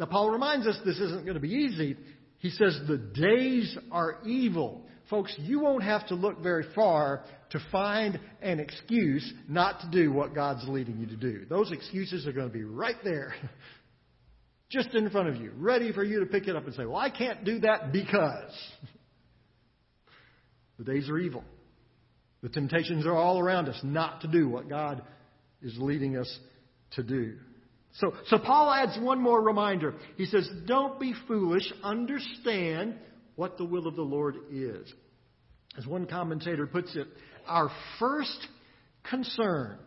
Now, 0.00 0.06
Paul 0.06 0.30
reminds 0.30 0.66
us 0.66 0.76
this 0.84 0.98
isn't 0.98 1.22
going 1.22 1.34
to 1.34 1.40
be 1.40 1.50
easy. 1.50 1.96
He 2.38 2.50
says 2.50 2.76
the 2.88 2.98
days 2.98 3.78
are 3.92 4.18
evil. 4.26 4.84
Folks, 5.10 5.34
you 5.38 5.60
won't 5.60 5.82
have 5.82 6.06
to 6.08 6.14
look 6.14 6.42
very 6.42 6.64
far 6.74 7.24
to 7.50 7.60
find 7.70 8.18
an 8.40 8.58
excuse 8.58 9.32
not 9.48 9.80
to 9.80 9.90
do 9.90 10.10
what 10.12 10.34
God's 10.34 10.66
leading 10.66 10.98
you 10.98 11.06
to 11.06 11.16
do. 11.16 11.44
Those 11.48 11.72
excuses 11.72 12.26
are 12.26 12.32
going 12.32 12.48
to 12.48 12.52
be 12.52 12.64
right 12.64 12.96
there, 13.04 13.34
just 14.70 14.94
in 14.94 15.10
front 15.10 15.28
of 15.28 15.36
you, 15.36 15.52
ready 15.56 15.92
for 15.92 16.02
you 16.02 16.20
to 16.20 16.26
pick 16.26 16.48
it 16.48 16.56
up 16.56 16.64
and 16.64 16.74
say, 16.74 16.86
Well, 16.86 16.96
I 16.96 17.10
can't 17.10 17.44
do 17.44 17.60
that 17.60 17.92
because. 17.92 18.52
The 20.76 20.84
days 20.84 21.08
are 21.08 21.18
evil. 21.18 21.44
The 22.42 22.48
temptations 22.48 23.06
are 23.06 23.14
all 23.14 23.38
around 23.38 23.68
us 23.68 23.78
not 23.82 24.22
to 24.22 24.28
do 24.28 24.48
what 24.48 24.68
God 24.68 25.02
is 25.62 25.74
leading 25.78 26.16
us 26.16 26.38
to 26.92 27.02
do. 27.02 27.36
So, 27.94 28.12
so 28.26 28.38
Paul 28.38 28.72
adds 28.72 28.98
one 29.00 29.20
more 29.20 29.40
reminder. 29.40 29.94
He 30.16 30.26
says, 30.26 30.48
Don't 30.66 30.98
be 30.98 31.14
foolish. 31.28 31.72
Understand 31.82 32.96
what 33.36 33.58
the 33.58 33.64
will 33.64 33.86
of 33.86 33.96
the 33.96 34.02
Lord 34.02 34.36
is. 34.50 34.92
As 35.76 35.86
one 35.86 36.06
commentator 36.06 36.66
puts 36.66 36.94
it, 36.94 37.06
our 37.46 37.70
first 37.98 38.46
concern 39.08 39.78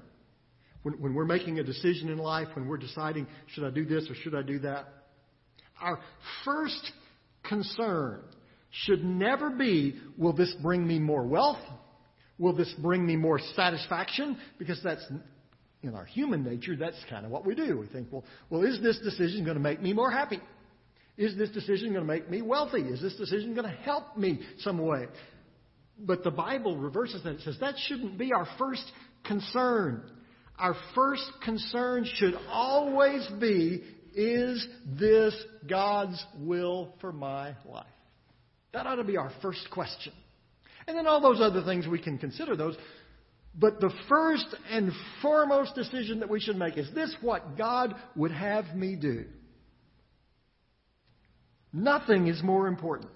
when, 0.83 1.01
when 1.01 1.13
we're 1.13 1.25
making 1.25 1.59
a 1.59 1.63
decision 1.63 2.09
in 2.09 2.17
life, 2.17 2.47
when 2.53 2.67
we're 2.67 2.77
deciding, 2.77 3.27
should 3.47 3.63
I 3.65 3.69
do 3.71 3.85
this 3.85 4.09
or 4.09 4.15
should 4.15 4.35
I 4.35 4.41
do 4.41 4.59
that? 4.59 4.87
Our 5.81 5.99
first 6.45 6.91
concern 7.43 8.21
should 8.71 9.03
never 9.03 9.49
be, 9.49 9.95
will 10.17 10.33
this 10.33 10.53
bring 10.61 10.85
me 10.85 10.99
more 10.99 11.25
wealth? 11.25 11.59
Will 12.37 12.53
this 12.53 12.73
bring 12.81 13.05
me 13.05 13.15
more 13.15 13.39
satisfaction? 13.55 14.37
Because 14.59 14.79
that's 14.83 15.05
in 15.83 15.93
our 15.93 16.05
human 16.05 16.43
nature, 16.43 16.75
that's 16.75 16.97
kind 17.09 17.25
of 17.25 17.31
what 17.31 17.45
we 17.45 17.55
do. 17.55 17.77
We 17.77 17.87
think, 17.87 18.07
well, 18.11 18.23
well, 18.49 18.63
is 18.63 18.81
this 18.81 18.99
decision 18.99 19.43
going 19.43 19.57
to 19.57 19.63
make 19.63 19.81
me 19.81 19.93
more 19.93 20.11
happy? 20.11 20.39
Is 21.17 21.35
this 21.35 21.49
decision 21.49 21.93
going 21.93 22.05
to 22.05 22.13
make 22.13 22.29
me 22.29 22.41
wealthy? 22.41 22.81
Is 22.81 23.01
this 23.01 23.15
decision 23.15 23.55
going 23.55 23.69
to 23.69 23.77
help 23.77 24.17
me 24.17 24.39
some 24.59 24.77
way? 24.77 25.07
But 25.99 26.23
the 26.23 26.31
Bible 26.31 26.77
reverses 26.77 27.23
that. 27.23 27.35
It 27.35 27.41
says 27.41 27.57
that 27.59 27.75
shouldn't 27.87 28.17
be 28.17 28.33
our 28.33 28.47
first 28.59 28.83
concern. 29.25 30.03
Our 30.59 30.75
first 30.93 31.29
concern 31.43 32.05
should 32.15 32.35
always 32.49 33.27
be 33.39 33.83
is 34.15 34.67
this 34.85 35.35
God's 35.67 36.23
will 36.39 36.93
for 37.01 37.11
my 37.11 37.55
life? 37.65 37.85
That 38.73 38.87
ought 38.87 38.95
to 38.95 39.03
be 39.03 39.17
our 39.17 39.31
first 39.41 39.67
question. 39.71 40.13
And 40.87 40.97
then 40.97 41.05
all 41.05 41.21
those 41.21 41.41
other 41.41 41.63
things, 41.63 41.87
we 41.87 42.01
can 42.01 42.17
consider 42.17 42.55
those. 42.55 42.75
But 43.53 43.79
the 43.79 43.91
first 44.07 44.47
and 44.71 44.91
foremost 45.21 45.75
decision 45.75 46.19
that 46.19 46.29
we 46.29 46.39
should 46.39 46.57
make 46.57 46.77
is 46.77 46.89
this 46.93 47.15
what 47.21 47.57
God 47.57 47.95
would 48.15 48.31
have 48.31 48.75
me 48.75 48.95
do? 48.95 49.25
Nothing 51.77 52.25
is 52.25 52.41
more 52.41 52.67
important 52.67 53.11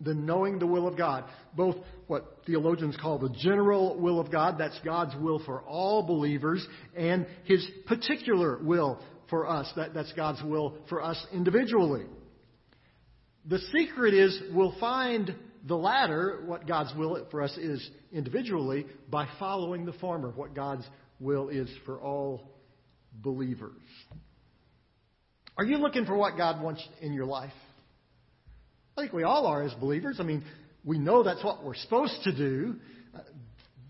than 0.00 0.24
knowing 0.24 0.58
the 0.58 0.66
will 0.66 0.88
of 0.88 0.96
God. 0.96 1.24
Both 1.54 1.76
what 2.06 2.38
theologians 2.46 2.96
call 2.98 3.18
the 3.18 3.28
general 3.28 4.00
will 4.00 4.18
of 4.18 4.32
God, 4.32 4.56
that's 4.58 4.78
God's 4.82 5.14
will 5.20 5.42
for 5.44 5.60
all 5.60 6.02
believers, 6.02 6.66
and 6.96 7.26
His 7.44 7.68
particular 7.86 8.58
will 8.62 8.98
for 9.28 9.46
us, 9.46 9.70
that, 9.76 9.92
that's 9.92 10.12
God's 10.14 10.42
will 10.42 10.78
for 10.88 11.02
us 11.02 11.22
individually. 11.34 12.06
The 13.44 13.58
secret 13.76 14.14
is 14.14 14.40
we'll 14.54 14.78
find 14.80 15.34
the 15.66 15.76
latter, 15.76 16.44
what 16.46 16.66
God's 16.66 16.94
will 16.96 17.26
for 17.30 17.42
us 17.42 17.54
is 17.58 17.86
individually, 18.10 18.86
by 19.10 19.28
following 19.38 19.84
the 19.84 19.92
former, 19.94 20.30
what 20.30 20.54
God's 20.54 20.86
will 21.20 21.50
is 21.50 21.68
for 21.84 22.00
all 22.00 22.52
believers. 23.12 23.72
Are 25.58 25.64
you 25.64 25.76
looking 25.78 26.06
for 26.06 26.16
what 26.16 26.38
God 26.38 26.62
wants 26.62 26.86
in 27.02 27.12
your 27.12 27.26
life? 27.26 27.52
I 28.96 29.02
think 29.02 29.12
we 29.12 29.24
all 29.24 29.46
are 29.46 29.62
as 29.62 29.74
believers. 29.74 30.16
I 30.20 30.22
mean, 30.22 30.42
we 30.84 30.98
know 30.98 31.22
that's 31.22 31.44
what 31.44 31.62
we're 31.62 31.74
supposed 31.74 32.18
to 32.24 32.34
do. 32.34 32.76
Uh, 33.14 33.20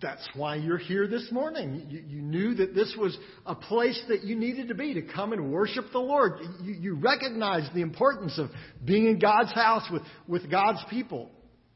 that's 0.02 0.28
why 0.34 0.56
you're 0.56 0.78
here 0.78 1.06
this 1.06 1.28
morning. 1.30 1.86
You, 1.88 2.02
you, 2.06 2.22
knew 2.22 2.54
that 2.54 2.74
this 2.74 2.94
was 2.98 3.16
a 3.46 3.54
place 3.54 4.02
that 4.08 4.24
you 4.24 4.34
needed 4.34 4.68
to 4.68 4.74
be 4.74 4.94
to 4.94 5.02
come 5.02 5.32
and 5.32 5.52
worship 5.52 5.86
the 5.92 6.00
Lord. 6.00 6.40
You, 6.60 6.74
you 6.74 6.94
recognized 6.96 7.72
the 7.72 7.82
importance 7.82 8.36
of 8.38 8.50
being 8.84 9.06
in 9.06 9.20
God's 9.20 9.52
house 9.52 9.84
with, 9.92 10.02
with 10.26 10.50
God's 10.50 10.84
people. 10.90 11.30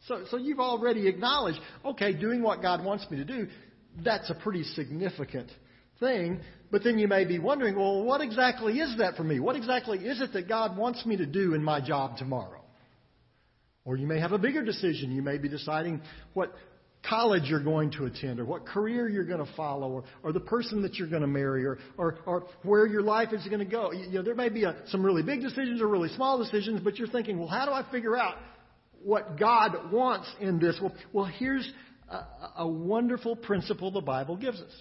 So, 0.06 0.24
so 0.30 0.36
you've 0.36 0.60
already 0.60 1.06
acknowledged, 1.06 1.60
okay, 1.84 2.12
doing 2.12 2.42
what 2.42 2.62
God 2.62 2.84
wants 2.84 3.08
me 3.10 3.18
to 3.18 3.24
do, 3.24 3.46
that's 4.04 4.28
a 4.28 4.34
pretty 4.34 4.64
significant 4.64 5.50
thing. 6.00 6.40
But 6.72 6.82
then 6.82 6.98
you 6.98 7.06
may 7.06 7.24
be 7.26 7.38
wondering, 7.38 7.76
well, 7.76 8.02
what 8.02 8.22
exactly 8.22 8.80
is 8.80 8.98
that 8.98 9.16
for 9.16 9.24
me? 9.24 9.38
What 9.38 9.54
exactly 9.54 9.98
is 9.98 10.20
it 10.20 10.32
that 10.32 10.48
God 10.48 10.76
wants 10.76 11.06
me 11.06 11.16
to 11.18 11.26
do 11.26 11.54
in 11.54 11.62
my 11.62 11.80
job 11.80 12.16
tomorrow? 12.16 12.59
Or 13.84 13.96
you 13.96 14.06
may 14.06 14.20
have 14.20 14.32
a 14.32 14.38
bigger 14.38 14.64
decision. 14.64 15.10
You 15.10 15.22
may 15.22 15.38
be 15.38 15.48
deciding 15.48 16.02
what 16.34 16.54
college 17.08 17.44
you're 17.44 17.64
going 17.64 17.90
to 17.92 18.04
attend, 18.04 18.38
or 18.38 18.44
what 18.44 18.66
career 18.66 19.08
you're 19.08 19.24
going 19.24 19.44
to 19.44 19.52
follow, 19.56 19.90
or, 19.90 20.04
or 20.22 20.32
the 20.32 20.40
person 20.40 20.82
that 20.82 20.96
you're 20.96 21.08
going 21.08 21.22
to 21.22 21.28
marry, 21.28 21.64
or, 21.64 21.78
or, 21.96 22.18
or 22.26 22.46
where 22.62 22.86
your 22.86 23.00
life 23.02 23.32
is 23.32 23.42
going 23.46 23.58
to 23.58 23.64
go. 23.64 23.90
You 23.90 24.18
know, 24.18 24.22
there 24.22 24.34
may 24.34 24.50
be 24.50 24.64
a, 24.64 24.76
some 24.88 25.02
really 25.02 25.22
big 25.22 25.40
decisions 25.40 25.80
or 25.80 25.88
really 25.88 26.10
small 26.10 26.38
decisions, 26.38 26.80
but 26.84 26.98
you're 26.98 27.08
thinking, 27.08 27.38
well, 27.38 27.48
how 27.48 27.64
do 27.64 27.72
I 27.72 27.90
figure 27.90 28.18
out 28.18 28.36
what 29.02 29.38
God 29.38 29.90
wants 29.90 30.30
in 30.40 30.58
this? 30.58 30.78
Well, 30.80 30.92
well 31.12 31.24
here's 31.24 31.70
a, 32.10 32.24
a 32.58 32.68
wonderful 32.68 33.34
principle 33.34 33.90
the 33.90 34.02
Bible 34.02 34.36
gives 34.36 34.60
us 34.60 34.72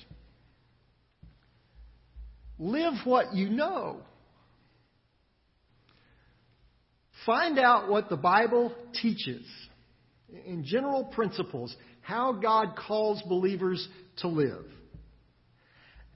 live 2.60 2.94
what 3.06 3.34
you 3.34 3.50
know. 3.50 4.02
Find 7.26 7.60
out 7.60 7.90
what 7.90 8.10
the 8.10 8.18
Bible 8.18 8.74
teaches 9.02 9.46
in 10.46 10.64
general 10.66 11.06
principles, 11.06 11.76
how 12.02 12.34
God 12.34 12.76
calls 12.76 13.22
believers 13.28 13.88
to 14.18 14.28
live. 14.28 14.66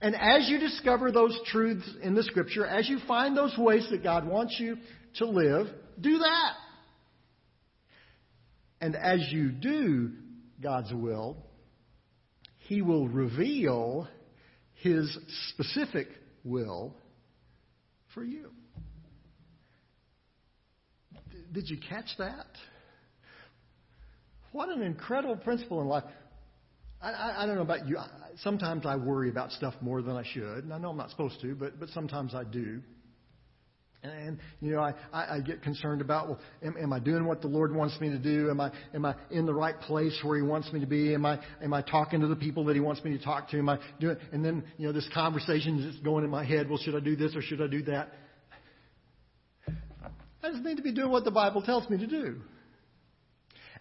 And 0.02 0.16
as 0.16 0.50
you 0.50 0.60
discover 0.60 1.12
those 1.12 1.38
truths 1.46 1.90
in 2.02 2.14
the 2.14 2.24
Scripture, 2.24 2.66
as 2.66 2.90
you 2.90 3.00
find 3.08 3.38
those 3.38 3.58
ways 3.58 3.88
that 3.90 4.04
God 4.04 4.28
wants 4.28 4.58
you 4.60 4.78
to 5.16 5.26
live, 5.26 5.68
do 6.00 6.18
that. 6.18 6.54
And 8.82 8.96
as 8.98 9.20
you 9.32 9.50
do 9.50 10.12
God's 10.62 10.94
will, 10.94 11.38
He 12.68 12.82
will 12.82 13.08
reveal 13.08 14.10
His 14.82 15.18
specific 15.52 16.08
will 16.44 16.94
for 18.14 18.24
you. 18.26 18.50
Did 21.54 21.70
you 21.70 21.78
catch 21.78 22.08
that? 22.18 22.48
What 24.52 24.70
an 24.70 24.82
incredible 24.82 25.36
principle 25.36 25.82
in 25.82 25.88
life. 25.88 26.04
I, 27.02 27.12
I, 27.12 27.44
I 27.44 27.46
don't 27.46 27.56
know 27.56 27.62
about 27.62 27.88
you. 27.88 27.98
Sometimes 28.42 28.86
I 28.86 28.96
worry 28.96 29.30
about 29.30 29.52
stuff 29.52 29.74
more 29.82 30.02
than 30.02 30.16
I 30.16 30.24
should. 30.34 30.64
And 30.64 30.74
I 30.74 30.78
know 30.78 30.90
I'm 30.90 30.98
not 30.98 31.12
supposed 31.12 31.40
to, 31.42 31.56
but, 31.56 31.80
but 31.80 31.90
sometimes 31.90 32.34
I 32.34 32.44
do. 32.44 32.82
And, 34.04 34.38
you 34.60 34.74
know, 34.74 34.82
I, 34.82 34.94
I, 35.14 35.36
I 35.36 35.40
get 35.40 35.62
concerned 35.62 36.02
about, 36.02 36.28
well, 36.28 36.40
am, 36.62 36.76
am 36.82 36.92
I 36.92 37.00
doing 37.00 37.26
what 37.26 37.42
the 37.42 37.48
Lord 37.48 37.74
wants 37.74 38.00
me 38.02 38.10
to 38.10 38.18
do? 38.18 38.50
Am 38.50 38.60
I, 38.60 38.70
am 38.94 39.06
I 39.06 39.16
in 39.32 39.46
the 39.46 39.54
right 39.54 39.80
place 39.80 40.18
where 40.24 40.36
He 40.36 40.44
wants 40.44 40.74
me 40.74 40.82
to 40.82 40.86
be? 40.86 41.14
Am 41.14 41.26
I, 41.26 41.40
am 41.62 41.74
I 41.74 41.82
talking 41.82 42.20
to 42.20 42.28
the 42.28 42.36
people 42.36 42.66
that 42.66 42.74
He 42.74 42.82
wants 42.82 43.02
me 43.04 43.18
to 43.18 43.24
talk 43.24 43.50
to? 43.52 43.60
Am 43.60 43.70
I 43.70 43.80
doing, 44.02 44.18
and 44.34 44.44
then, 44.44 44.66
you 44.78 44.88
know, 44.88 44.94
this 44.94 45.08
conversation 45.14 45.80
is 45.80 45.96
going 46.04 46.26
in 46.26 46.30
my 46.30 46.44
head, 46.44 46.70
well, 46.70 46.80
should 46.80 46.96
I 46.96 47.00
do 47.00 47.16
this 47.16 47.34
or 47.34 47.42
should 47.42 47.62
I 47.62 47.68
do 47.68 47.82
that? 47.84 48.12
I 50.44 50.52
just 50.52 50.64
need 50.64 50.78
to 50.78 50.84
be 50.84 50.92
doing 50.92 51.10
what 51.10 51.24
the 51.24 51.32
Bible 51.32 51.62
tells 51.62 51.90
me 51.90 51.98
to 51.98 52.08
do. 52.08 52.42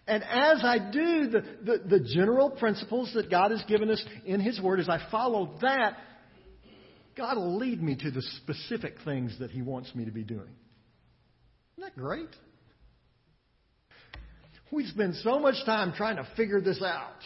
And 0.07 0.23
as 0.23 0.63
I 0.63 0.79
do 0.91 1.27
the, 1.29 1.41
the, 1.63 1.97
the 1.97 1.99
general 2.13 2.49
principles 2.49 3.11
that 3.15 3.29
God 3.29 3.51
has 3.51 3.61
given 3.67 3.89
us 3.89 4.03
in 4.25 4.39
His 4.39 4.59
Word, 4.61 4.79
as 4.79 4.89
I 4.89 4.99
follow 5.11 5.57
that, 5.61 5.97
God 7.15 7.37
will 7.37 7.57
lead 7.57 7.81
me 7.81 7.95
to 7.95 8.11
the 8.11 8.21
specific 8.21 8.95
things 9.05 9.37
that 9.39 9.51
He 9.51 9.61
wants 9.61 9.93
me 9.93 10.05
to 10.05 10.11
be 10.11 10.23
doing. 10.23 10.41
Isn't 11.77 11.95
that 11.95 11.95
great? 11.95 12.29
We 14.71 14.85
spend 14.87 15.15
so 15.17 15.39
much 15.39 15.63
time 15.65 15.93
trying 15.95 16.15
to 16.15 16.27
figure 16.35 16.59
this 16.59 16.81
out 16.81 17.19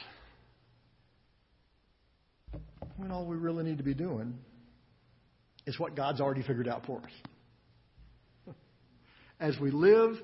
when 2.98 3.12
all 3.12 3.26
we 3.26 3.38
really 3.38 3.64
need 3.64 3.78
to 3.78 3.84
be 3.84 3.94
doing 3.94 4.38
is 5.66 5.80
what 5.80 5.96
God's 5.96 6.20
already 6.20 6.42
figured 6.42 6.68
out 6.68 6.86
for 6.86 7.00
us. 7.00 7.12
As 9.40 9.58
we 9.60 9.72
live 9.72 10.16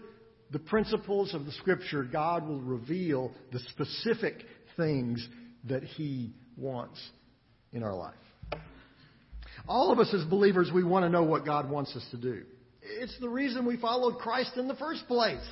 the 0.51 0.59
principles 0.59 1.33
of 1.33 1.45
the 1.45 1.51
Scripture, 1.53 2.03
God 2.03 2.47
will 2.47 2.61
reveal 2.61 3.31
the 3.51 3.59
specific 3.59 4.43
things 4.77 5.27
that 5.65 5.83
He 5.83 6.33
wants 6.57 6.99
in 7.71 7.83
our 7.83 7.95
life. 7.95 8.13
All 9.67 9.91
of 9.91 9.99
us 9.99 10.13
as 10.13 10.25
believers, 10.25 10.71
we 10.73 10.83
want 10.83 11.05
to 11.05 11.09
know 11.09 11.23
what 11.23 11.45
God 11.45 11.69
wants 11.69 11.95
us 11.95 12.05
to 12.11 12.17
do. 12.17 12.43
It's 12.81 13.17
the 13.19 13.29
reason 13.29 13.65
we 13.65 13.77
followed 13.77 14.17
Christ 14.17 14.51
in 14.57 14.67
the 14.67 14.75
first 14.75 15.07
place. 15.07 15.47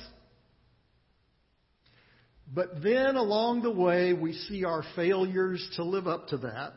But 2.54 2.82
then 2.82 3.16
along 3.16 3.62
the 3.62 3.70
way, 3.70 4.12
we 4.12 4.34
see 4.34 4.64
our 4.64 4.84
failures 4.94 5.66
to 5.76 5.84
live 5.84 6.06
up 6.06 6.28
to 6.28 6.36
that. 6.38 6.74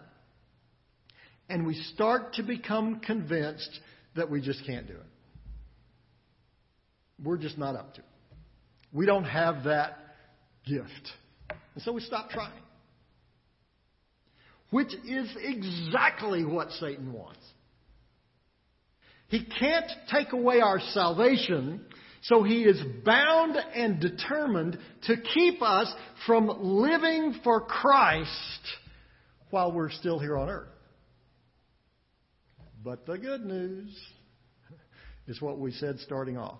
And 1.50 1.68
we 1.68 1.75
start 1.94 2.36
to 2.36 2.44
become 2.44 3.01
convinced 3.01 3.80
that 4.15 4.32
we 4.32 4.39
just 4.39 4.65
can't 4.65 4.88
do 4.88 4.94
it. 4.94 5.14
We're 7.25 7.38
just 7.38 7.58
not 7.58 7.75
up 7.75 7.96
to. 7.96 8.01
We 8.94 9.08
don't 9.08 9.25
have 9.25 9.63
that 9.63 9.98
gift. 10.65 11.12
And 11.74 11.84
so 11.84 11.91
we 11.91 12.01
stop 12.01 12.29
trying. 12.29 12.62
Which 14.70 14.94
is 14.94 15.36
exactly 15.41 16.46
what 16.46 16.70
Satan 16.72 17.12
wants. 17.12 17.39
He 19.27 19.44
can't 19.44 19.91
take 20.12 20.34
away 20.34 20.62
our 20.62 20.79
salvation, 20.79 21.82
so 22.22 22.44
he 22.44 22.63
is 22.63 22.79
bound 23.03 23.58
and 23.74 24.00
determined 24.00 24.77
to 25.08 25.15
keep 25.17 25.63
us 25.63 25.91
from 26.27 26.51
living 26.60 27.39
for 27.44 27.62
Christ 27.62 28.29
while 29.50 29.72
we're 29.72 29.89
still 29.89 30.20
here 30.20 30.38
on 30.38 30.50
earth. 30.50 30.67
But 32.84 33.08
the 33.08 33.17
good 33.17 33.44
news 33.44 33.98
is 35.27 35.41
what 35.41 35.58
we 35.58 35.72
said 35.72 35.98
starting 36.00 36.38
off. 36.38 36.60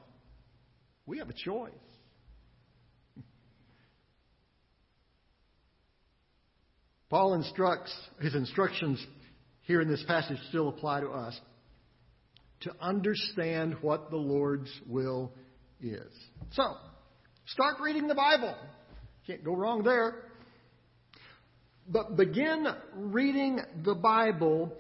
We 1.06 1.20
have 1.20 1.30
a 1.30 1.34
choice. 1.34 1.72
Paul 7.10 7.36
instructs, 7.36 7.96
his 8.20 8.36
instructions 8.36 9.06
here 9.62 9.82
in 9.82 9.88
this 9.88 10.04
passage 10.08 10.38
still 10.50 10.70
apply 10.70 11.02
to 11.02 11.10
us 11.10 11.40
to 12.62 12.72
understand 12.82 13.76
what 13.82 14.10
the 14.10 14.18
Lord's 14.18 14.72
will 14.88 15.32
is. 15.82 16.12
So, 16.54 16.64
start 17.48 17.76
reading 17.80 18.08
the 18.08 18.16
Bible. 18.16 18.56
Can't 19.28 19.44
go 19.44 19.56
wrong 19.56 19.84
there. 19.84 20.24
But 21.88 22.16
begin 22.16 22.66
reading 22.96 23.60
the 23.84 23.94
Bible, 23.94 24.74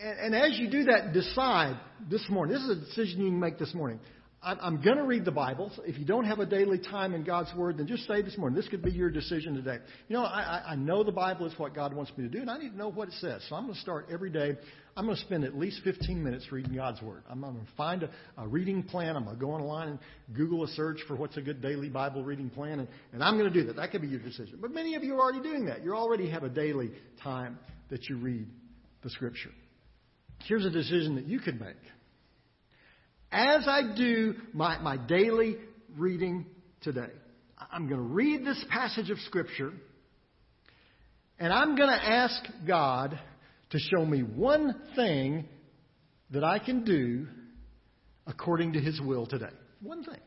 and 0.00 0.34
as 0.34 0.56
you 0.58 0.70
do 0.70 0.84
that, 0.84 1.12
decide 1.12 1.80
this 2.08 2.24
morning. 2.30 2.54
This 2.54 2.62
is 2.62 2.70
a 2.70 2.80
decision 2.86 3.20
you 3.22 3.30
can 3.30 3.40
make 3.40 3.58
this 3.58 3.74
morning. 3.74 3.98
I'm 4.40 4.80
going 4.80 4.98
to 4.98 5.02
read 5.02 5.24
the 5.24 5.32
Bible. 5.32 5.72
If 5.84 5.98
you 5.98 6.04
don't 6.04 6.24
have 6.24 6.38
a 6.38 6.46
daily 6.46 6.78
time 6.78 7.12
in 7.12 7.24
God's 7.24 7.52
Word, 7.56 7.78
then 7.78 7.88
just 7.88 8.06
say 8.06 8.22
this 8.22 8.38
morning, 8.38 8.56
this 8.56 8.68
could 8.68 8.82
be 8.82 8.92
your 8.92 9.10
decision 9.10 9.54
today. 9.54 9.78
You 10.06 10.14
know, 10.14 10.22
I, 10.22 10.62
I 10.64 10.76
know 10.76 11.02
the 11.02 11.10
Bible 11.10 11.46
is 11.46 11.58
what 11.58 11.74
God 11.74 11.92
wants 11.92 12.12
me 12.16 12.22
to 12.22 12.30
do, 12.30 12.38
and 12.38 12.48
I 12.48 12.56
need 12.56 12.70
to 12.70 12.76
know 12.76 12.88
what 12.88 13.08
it 13.08 13.14
says. 13.14 13.44
So 13.48 13.56
I'm 13.56 13.64
going 13.64 13.74
to 13.74 13.80
start 13.80 14.06
every 14.12 14.30
day. 14.30 14.56
I'm 14.96 15.06
going 15.06 15.16
to 15.16 15.22
spend 15.22 15.42
at 15.42 15.58
least 15.58 15.80
15 15.82 16.22
minutes 16.22 16.52
reading 16.52 16.76
God's 16.76 17.02
Word. 17.02 17.24
I'm 17.28 17.40
going 17.40 17.56
to 17.56 17.66
find 17.76 18.04
a, 18.04 18.10
a 18.36 18.46
reading 18.46 18.84
plan. 18.84 19.16
I'm 19.16 19.24
going 19.24 19.36
to 19.36 19.44
go 19.44 19.50
online 19.50 19.88
and 19.88 19.98
Google 20.32 20.62
a 20.62 20.68
search 20.68 20.98
for 21.08 21.16
what's 21.16 21.36
a 21.36 21.42
good 21.42 21.60
daily 21.60 21.88
Bible 21.88 22.22
reading 22.22 22.48
plan, 22.48 22.78
and, 22.78 22.88
and 23.12 23.24
I'm 23.24 23.38
going 23.38 23.52
to 23.52 23.60
do 23.60 23.66
that. 23.66 23.76
That 23.76 23.90
could 23.90 24.02
be 24.02 24.08
your 24.08 24.20
decision. 24.20 24.58
But 24.60 24.70
many 24.70 24.94
of 24.94 25.02
you 25.02 25.16
are 25.16 25.20
already 25.20 25.42
doing 25.42 25.66
that. 25.66 25.82
You 25.82 25.94
already 25.94 26.30
have 26.30 26.44
a 26.44 26.48
daily 26.48 26.92
time 27.24 27.58
that 27.90 28.08
you 28.08 28.18
read 28.18 28.46
the 29.02 29.10
Scripture. 29.10 29.50
Here's 30.44 30.64
a 30.64 30.70
decision 30.70 31.16
that 31.16 31.24
you 31.24 31.40
could 31.40 31.60
make 31.60 31.74
as 33.30 33.66
I 33.68 33.94
do 33.96 34.34
my, 34.52 34.78
my 34.78 34.96
daily 34.96 35.56
reading 35.96 36.46
today, 36.80 37.10
I'm 37.70 37.88
going 37.88 38.00
to 38.00 38.06
read 38.06 38.44
this 38.44 38.64
passage 38.70 39.10
of 39.10 39.18
Scripture 39.20 39.72
and 41.38 41.52
I'm 41.52 41.76
going 41.76 41.90
to 41.90 42.04
ask 42.04 42.42
God 42.66 43.18
to 43.70 43.78
show 43.78 44.04
me 44.04 44.20
one 44.20 44.74
thing 44.96 45.46
that 46.30 46.42
I 46.42 46.58
can 46.58 46.84
do 46.84 47.26
according 48.26 48.72
to 48.74 48.80
His 48.80 49.00
will 49.00 49.26
today. 49.26 49.46
One 49.82 50.04
thing. 50.04 50.20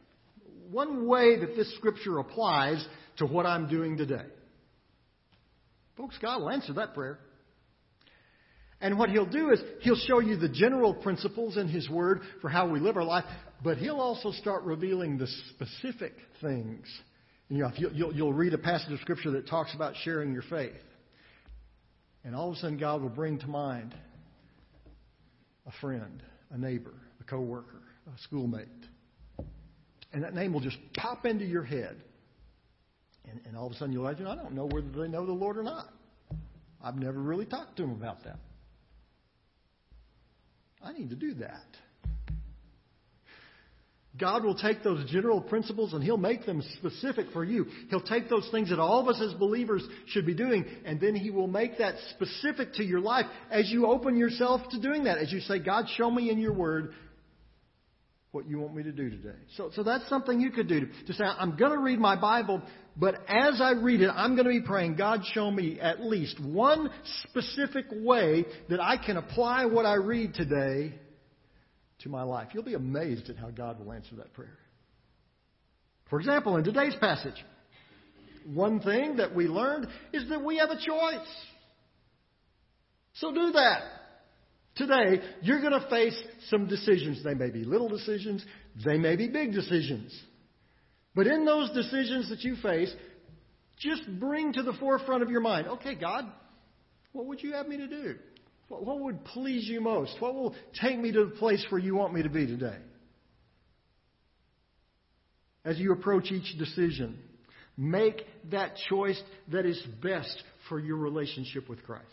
One 0.69 1.07
way 1.07 1.39
that 1.39 1.55
this 1.55 1.73
Scripture 1.75 2.19
applies 2.19 2.85
to 3.17 3.25
what 3.25 3.45
I'm 3.45 3.67
doing 3.67 3.97
today. 3.97 4.25
Folks, 5.97 6.17
God 6.21 6.41
will 6.41 6.49
answer 6.49 6.73
that 6.73 6.93
prayer. 6.93 7.19
And 8.81 8.97
what 8.97 9.09
he'll 9.09 9.27
do 9.27 9.51
is 9.51 9.61
he'll 9.81 9.95
show 9.95 10.19
you 10.19 10.37
the 10.37 10.49
general 10.49 10.93
principles 10.93 11.55
in 11.55 11.67
his 11.67 11.87
word 11.87 12.21
for 12.41 12.49
how 12.49 12.67
we 12.67 12.79
live 12.79 12.97
our 12.97 13.03
life, 13.03 13.25
but 13.63 13.77
he'll 13.77 13.99
also 13.99 14.31
start 14.31 14.63
revealing 14.63 15.19
the 15.19 15.27
specific 15.53 16.13
things. 16.41 16.87
You 17.47 17.59
know, 17.59 17.71
you'll, 17.77 17.93
you'll, 17.93 18.13
you'll 18.13 18.33
read 18.33 18.55
a 18.55 18.57
passage 18.57 18.91
of 18.91 18.99
scripture 19.01 19.31
that 19.31 19.47
talks 19.47 19.75
about 19.75 19.93
sharing 20.03 20.33
your 20.33 20.41
faith. 20.43 20.73
And 22.23 22.35
all 22.35 22.49
of 22.49 22.55
a 22.55 22.59
sudden 22.59 22.79
God 22.79 23.01
will 23.01 23.09
bring 23.09 23.37
to 23.39 23.47
mind 23.47 23.93
a 25.67 25.71
friend, 25.79 26.23
a 26.49 26.57
neighbor, 26.57 26.93
a 27.19 27.23
coworker, 27.23 27.81
a 28.07 28.21
schoolmate. 28.23 28.67
And 30.11 30.23
that 30.23 30.33
name 30.33 30.53
will 30.53 30.59
just 30.59 30.77
pop 30.97 31.25
into 31.25 31.45
your 31.45 31.63
head. 31.63 31.97
And, 33.29 33.41
and 33.45 33.55
all 33.55 33.67
of 33.67 33.73
a 33.73 33.75
sudden 33.75 33.93
you'll 33.93 34.05
realize, 34.05 34.25
I 34.27 34.35
don't 34.41 34.53
know 34.53 34.65
whether 34.65 34.87
they 34.87 35.07
know 35.07 35.25
the 35.25 35.31
Lord 35.31 35.57
or 35.57 35.63
not. 35.63 35.87
I've 36.83 36.95
never 36.95 37.19
really 37.19 37.45
talked 37.45 37.77
to 37.77 37.83
them 37.83 37.91
about 37.91 38.23
that. 38.23 38.39
I 40.83 40.93
need 40.93 41.09
to 41.09 41.15
do 41.15 41.35
that. 41.35 41.63
God 44.19 44.43
will 44.43 44.55
take 44.55 44.83
those 44.83 45.09
general 45.09 45.39
principles 45.39 45.93
and 45.93 46.03
He'll 46.03 46.17
make 46.17 46.45
them 46.45 46.61
specific 46.77 47.27
for 47.31 47.45
you. 47.45 47.65
He'll 47.89 48.01
take 48.01 48.29
those 48.29 48.47
things 48.51 48.69
that 48.69 48.79
all 48.79 48.99
of 48.99 49.07
us 49.07 49.21
as 49.21 49.33
believers 49.35 49.83
should 50.07 50.25
be 50.25 50.33
doing, 50.33 50.65
and 50.85 50.99
then 50.99 51.15
He 51.15 51.31
will 51.31 51.47
make 51.47 51.77
that 51.77 51.95
specific 52.09 52.73
to 52.73 52.83
your 52.83 52.99
life 52.99 53.25
as 53.49 53.69
you 53.69 53.85
open 53.87 54.17
yourself 54.17 54.61
to 54.71 54.81
doing 54.81 55.05
that. 55.05 55.17
As 55.17 55.31
you 55.31 55.39
say, 55.39 55.59
God, 55.59 55.85
show 55.95 56.11
me 56.11 56.29
in 56.29 56.39
your 56.39 56.53
word 56.53 56.93
what 58.31 58.47
you 58.47 58.59
want 58.59 58.75
me 58.75 58.83
to 58.83 58.91
do 58.91 59.09
today. 59.09 59.37
So, 59.57 59.71
so 59.75 59.83
that's 59.83 60.07
something 60.07 60.39
you 60.39 60.51
could 60.51 60.67
do 60.67 60.87
to 61.07 61.13
say, 61.13 61.23
I'm 61.23 61.57
going 61.57 61.71
to 61.71 61.79
read 61.79 61.99
my 61.99 62.19
Bible, 62.19 62.61
but 62.97 63.15
as 63.27 63.61
I 63.61 63.71
read 63.71 64.01
it, 64.01 64.09
I'm 64.13 64.35
going 64.35 64.45
to 64.45 64.51
be 64.51 64.61
praying, 64.61 64.95
God, 64.95 65.21
show 65.33 65.49
me 65.49 65.79
at 65.79 66.01
least 66.01 66.39
one 66.39 66.89
specific 67.23 67.85
way 67.91 68.45
that 68.69 68.81
I 68.81 68.97
can 68.97 69.17
apply 69.17 69.65
what 69.65 69.85
I 69.85 69.95
read 69.95 70.33
today 70.33 70.93
to 71.99 72.09
my 72.09 72.23
life. 72.23 72.49
You'll 72.53 72.63
be 72.63 72.73
amazed 72.73 73.29
at 73.29 73.37
how 73.37 73.49
God 73.49 73.79
will 73.79 73.93
answer 73.93 74.15
that 74.17 74.33
prayer. 74.33 74.57
For 76.09 76.19
example, 76.19 76.57
in 76.57 76.65
today's 76.65 76.95
passage, 76.99 77.41
one 78.45 78.81
thing 78.81 79.17
that 79.17 79.33
we 79.33 79.47
learned 79.47 79.87
is 80.11 80.27
that 80.29 80.43
we 80.43 80.57
have 80.57 80.69
a 80.69 80.75
choice. 80.75 81.27
So 83.13 83.33
do 83.33 83.51
that. 83.53 83.81
Today, 84.75 85.21
you're 85.41 85.61
going 85.61 85.79
to 85.79 85.89
face 85.89 86.21
some 86.49 86.67
decisions. 86.67 87.23
They 87.23 87.33
may 87.33 87.49
be 87.49 87.63
little 87.63 87.89
decisions, 87.89 88.43
they 88.85 88.97
may 88.97 89.15
be 89.15 89.27
big 89.27 89.53
decisions. 89.53 90.17
But 91.13 91.27
in 91.27 91.45
those 91.45 91.71
decisions 91.71 92.29
that 92.29 92.41
you 92.41 92.55
face, 92.57 92.93
just 93.79 94.03
bring 94.19 94.53
to 94.53 94.63
the 94.63 94.73
forefront 94.73 95.23
of 95.23 95.29
your 95.29 95.41
mind 95.41 95.67
okay, 95.67 95.95
God, 95.95 96.25
what 97.11 97.25
would 97.25 97.41
you 97.41 97.53
have 97.53 97.67
me 97.67 97.77
to 97.77 97.87
do? 97.87 98.15
What 98.69 99.01
would 99.01 99.25
please 99.25 99.67
you 99.67 99.81
most? 99.81 100.15
What 100.19 100.33
will 100.33 100.55
take 100.81 100.97
me 100.97 101.11
to 101.11 101.25
the 101.25 101.31
place 101.31 101.65
where 101.69 101.81
you 101.81 101.95
want 101.95 102.13
me 102.13 102.23
to 102.23 102.29
be 102.29 102.47
today? 102.47 102.77
As 105.65 105.77
you 105.77 105.91
approach 105.91 106.31
each 106.31 106.57
decision, 106.57 107.19
make 107.75 108.25
that 108.49 108.77
choice 108.89 109.21
that 109.51 109.65
is 109.65 109.81
best 110.01 110.41
for 110.69 110.79
your 110.79 110.95
relationship 110.95 111.67
with 111.67 111.83
Christ. 111.83 112.05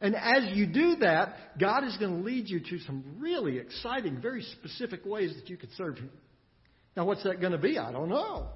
And 0.00 0.14
as 0.14 0.54
you 0.54 0.66
do 0.66 0.96
that, 0.96 1.58
God 1.58 1.84
is 1.84 1.96
going 1.96 2.18
to 2.18 2.24
lead 2.24 2.48
you 2.48 2.60
to 2.60 2.78
some 2.80 3.16
really 3.18 3.58
exciting, 3.58 4.20
very 4.20 4.42
specific 4.42 5.04
ways 5.04 5.34
that 5.34 5.48
you 5.48 5.56
could 5.56 5.72
serve 5.76 5.96
Him. 5.96 6.10
Now, 6.98 7.04
what's 7.04 7.22
that 7.22 7.40
going 7.40 7.52
to 7.52 7.58
be? 7.58 7.78
I 7.78 7.92
don't 7.92 8.08
know. 8.08 8.48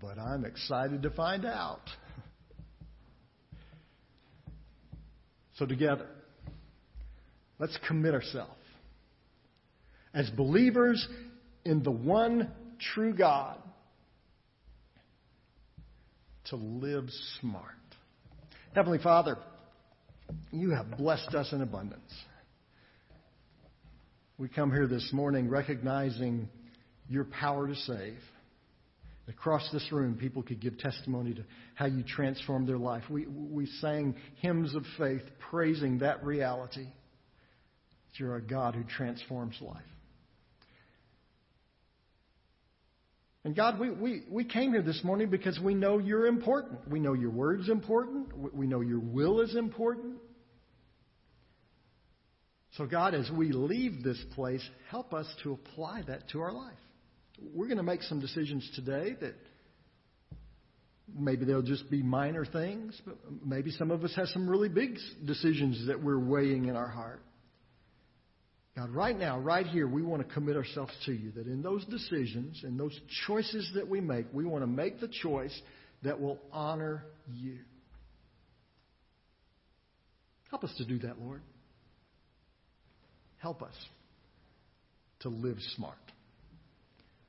But 0.00 0.18
I'm 0.18 0.46
excited 0.46 1.02
to 1.02 1.10
find 1.10 1.44
out. 1.44 1.82
So, 5.56 5.66
together, 5.66 6.06
let's 7.58 7.76
commit 7.88 8.14
ourselves 8.14 8.52
as 10.14 10.30
believers 10.30 11.04
in 11.64 11.82
the 11.82 11.90
one 11.90 12.52
true 12.94 13.12
God 13.12 13.56
to 16.50 16.54
live 16.54 17.08
smart. 17.40 17.64
Heavenly 18.72 18.98
Father, 18.98 19.36
you 20.52 20.70
have 20.70 20.96
blessed 20.96 21.34
us 21.34 21.52
in 21.52 21.60
abundance. 21.60 22.12
We 24.38 24.48
come 24.48 24.70
here 24.70 24.86
this 24.86 25.10
morning 25.12 25.50
recognizing 25.50 26.48
your 27.08 27.24
power 27.24 27.66
to 27.66 27.74
save. 27.74 28.18
Across 29.28 29.70
this 29.72 29.86
room, 29.92 30.16
people 30.16 30.42
could 30.42 30.60
give 30.60 30.78
testimony 30.78 31.34
to 31.34 31.44
how 31.74 31.84
you 31.84 32.02
transformed 32.02 32.66
their 32.66 32.78
life. 32.78 33.02
We, 33.10 33.26
we 33.26 33.66
sang 33.80 34.14
hymns 34.36 34.74
of 34.74 34.84
faith 34.96 35.22
praising 35.50 35.98
that 35.98 36.24
reality 36.24 36.84
that 36.84 38.18
you're 38.18 38.36
a 38.36 38.42
God 38.42 38.74
who 38.74 38.84
transforms 38.84 39.56
life. 39.60 39.82
And 43.44 43.54
God, 43.54 43.78
we, 43.78 43.90
we, 43.90 44.22
we 44.30 44.44
came 44.44 44.72
here 44.72 44.82
this 44.82 45.02
morning 45.04 45.30
because 45.30 45.58
we 45.60 45.74
know 45.74 45.98
you're 45.98 46.26
important. 46.26 46.88
We 46.90 46.98
know 46.98 47.12
your 47.12 47.30
word's 47.30 47.68
important. 47.68 48.54
We 48.54 48.66
know 48.66 48.80
your 48.80 48.98
will 48.98 49.40
is 49.40 49.54
important. 49.54 50.16
So, 52.76 52.86
God, 52.86 53.14
as 53.14 53.30
we 53.30 53.52
leave 53.52 54.02
this 54.02 54.22
place, 54.34 54.66
help 54.90 55.14
us 55.14 55.26
to 55.42 55.52
apply 55.52 56.02
that 56.08 56.28
to 56.30 56.40
our 56.40 56.52
life. 56.52 56.76
We're 57.54 57.66
going 57.66 57.78
to 57.78 57.82
make 57.82 58.02
some 58.02 58.20
decisions 58.20 58.68
today 58.74 59.16
that 59.20 59.34
maybe 61.16 61.44
they'll 61.44 61.62
just 61.62 61.90
be 61.90 62.02
minor 62.02 62.44
things, 62.44 63.00
but 63.06 63.16
maybe 63.44 63.70
some 63.70 63.90
of 63.90 64.04
us 64.04 64.14
have 64.16 64.28
some 64.28 64.48
really 64.48 64.68
big 64.68 64.96
decisions 65.24 65.86
that 65.86 66.02
we're 66.02 66.18
weighing 66.18 66.66
in 66.66 66.76
our 66.76 66.88
heart. 66.88 67.22
God, 68.76 68.90
right 68.90 69.18
now, 69.18 69.38
right 69.40 69.66
here, 69.66 69.88
we 69.88 70.02
want 70.02 70.26
to 70.26 70.32
commit 70.32 70.56
ourselves 70.56 70.92
to 71.06 71.12
you 71.12 71.32
that 71.32 71.46
in 71.46 71.62
those 71.62 71.84
decisions, 71.86 72.60
and 72.62 72.78
those 72.78 72.98
choices 73.26 73.70
that 73.74 73.88
we 73.88 74.00
make, 74.00 74.26
we 74.32 74.44
want 74.44 74.62
to 74.62 74.68
make 74.68 75.00
the 75.00 75.08
choice 75.08 75.58
that 76.02 76.20
will 76.20 76.38
honor 76.52 77.04
you. 77.34 77.58
Help 80.50 80.62
us 80.62 80.72
to 80.78 80.84
do 80.84 80.98
that, 81.00 81.20
Lord. 81.20 81.42
Help 83.38 83.62
us 83.62 83.74
to 85.20 85.28
live 85.28 85.56
smart. 85.74 85.96